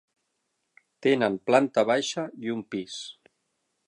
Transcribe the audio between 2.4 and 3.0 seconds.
i un pis.